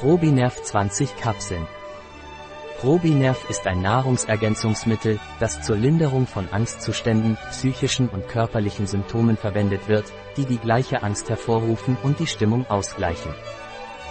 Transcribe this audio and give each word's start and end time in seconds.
Probinerv 0.00 0.62
20 0.62 1.16
Kapseln. 1.16 1.66
Probinerv 2.80 3.48
ist 3.48 3.66
ein 3.66 3.80
Nahrungsergänzungsmittel, 3.80 5.18
das 5.40 5.62
zur 5.62 5.76
Linderung 5.76 6.26
von 6.26 6.50
Angstzuständen, 6.50 7.38
psychischen 7.50 8.10
und 8.10 8.28
körperlichen 8.28 8.86
Symptomen 8.86 9.38
verwendet 9.38 9.88
wird, 9.88 10.12
die 10.36 10.44
die 10.44 10.58
gleiche 10.58 11.02
Angst 11.02 11.30
hervorrufen 11.30 11.96
und 12.02 12.18
die 12.18 12.26
Stimmung 12.26 12.66
ausgleichen. 12.68 13.32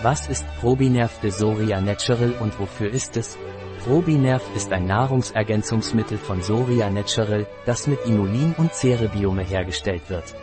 Was 0.02 0.28
ist 0.28 0.44
Probinerv 0.60 1.20
de 1.20 1.30
Soria 1.30 1.80
Natural 1.80 2.34
und 2.40 2.60
wofür 2.60 2.90
ist 2.90 3.16
es? 3.16 3.38
Probinerv 3.86 4.42
ist 4.56 4.74
ein 4.74 4.88
Nahrungsergänzungsmittel 4.88 6.18
von 6.18 6.42
Soria 6.42 6.90
Natural, 6.90 7.46
das 7.68 7.86
mit 7.86 8.04
Inulin 8.08 8.56
und 8.58 8.74
Cerebiome 8.74 9.44
hergestellt 9.44 10.10
wird. 10.10 10.34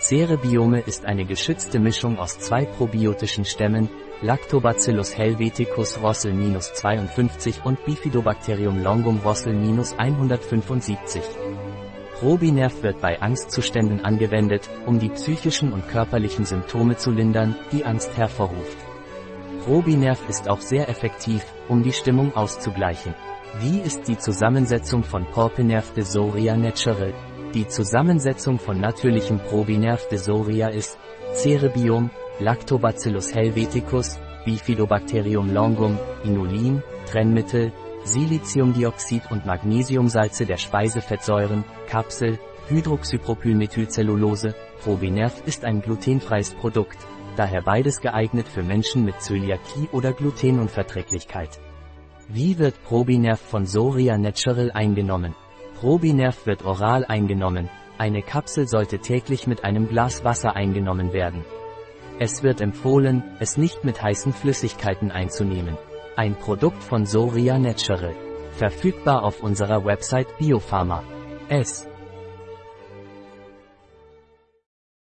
Cerebiome 0.00 0.78
ist 0.80 1.04
eine 1.06 1.24
geschützte 1.24 1.80
Mischung 1.80 2.20
aus 2.20 2.38
zwei 2.38 2.64
probiotischen 2.64 3.44
Stämmen, 3.44 3.90
Lactobacillus 4.22 5.18
helveticus 5.18 6.00
Rossel-52 6.00 7.64
und 7.64 7.84
Bifidobacterium 7.84 8.80
longum 8.80 9.18
Rossel-175. 9.24 11.20
Probinerv 12.14 12.80
wird 12.84 13.00
bei 13.00 13.20
Angstzuständen 13.20 14.04
angewendet, 14.04 14.70
um 14.86 15.00
die 15.00 15.08
psychischen 15.08 15.72
und 15.72 15.88
körperlichen 15.88 16.44
Symptome 16.44 16.96
zu 16.96 17.10
lindern, 17.10 17.56
die 17.72 17.84
Angst 17.84 18.16
hervorruft. 18.16 18.78
Probinerv 19.64 20.20
ist 20.28 20.48
auch 20.48 20.60
sehr 20.60 20.88
effektiv, 20.88 21.44
um 21.68 21.82
die 21.82 21.92
Stimmung 21.92 22.36
auszugleichen. 22.36 23.16
Wie 23.60 23.80
ist 23.80 24.06
die 24.06 24.18
Zusammensetzung 24.18 25.02
von 25.02 25.26
Propinerv 25.26 25.92
de 25.94 26.04
Soria 26.04 26.56
Natural? 26.56 27.12
Die 27.54 27.66
Zusammensetzung 27.66 28.58
von 28.58 28.78
natürlichem 28.78 29.38
Probinerv 29.38 30.06
de 30.08 30.18
Soria 30.18 30.68
ist 30.68 30.98
Cerebium, 31.32 32.10
Lactobacillus 32.40 33.34
helveticus, 33.34 34.18
Bifidobacterium 34.44 35.54
longum, 35.54 35.98
Inulin, 36.24 36.82
Trennmittel, 37.06 37.72
Siliziumdioxid 38.04 39.30
und 39.30 39.46
Magnesiumsalze 39.46 40.44
der 40.44 40.58
Speisefettsäuren, 40.58 41.64
Kapsel, 41.86 42.38
Hydroxypropylmethylcellulose, 42.68 44.54
Probinerv 44.82 45.42
ist 45.46 45.64
ein 45.64 45.80
glutenfreies 45.80 46.52
Produkt, 46.52 46.98
daher 47.36 47.62
beides 47.62 48.02
geeignet 48.02 48.46
für 48.46 48.62
Menschen 48.62 49.06
mit 49.06 49.22
Zöliakie 49.22 49.88
oder 49.92 50.12
Glutenunverträglichkeit. 50.12 51.58
Wie 52.28 52.58
wird 52.58 52.84
Probinerv 52.84 53.40
von 53.40 53.64
Soria 53.64 54.18
Natural 54.18 54.70
eingenommen? 54.70 55.34
Probinerv 55.80 56.44
wird 56.44 56.64
oral 56.64 57.04
eingenommen, 57.04 57.70
eine 57.98 58.20
Kapsel 58.20 58.66
sollte 58.66 58.98
täglich 58.98 59.46
mit 59.46 59.62
einem 59.62 59.88
Glas 59.88 60.24
Wasser 60.24 60.56
eingenommen 60.56 61.12
werden. 61.12 61.44
Es 62.18 62.42
wird 62.42 62.60
empfohlen, 62.60 63.22
es 63.38 63.56
nicht 63.56 63.84
mit 63.84 64.02
heißen 64.02 64.32
Flüssigkeiten 64.32 65.12
einzunehmen. 65.12 65.78
Ein 66.16 66.34
Produkt 66.34 66.82
von 66.82 67.06
Soria 67.06 67.60
Natural. 67.60 68.12
Verfügbar 68.50 69.22
auf 69.22 69.40
unserer 69.40 69.84
Website 69.84 70.36
Biopharma. 70.38 71.04
S. 71.48 71.86